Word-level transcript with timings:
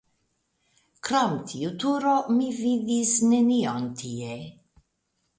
Krom 1.07 1.33
tiu 1.51 1.73
turo 1.83 2.13
mi 2.37 2.47
vidis 2.59 3.11
nenion 3.33 3.85
tie. 4.01 4.33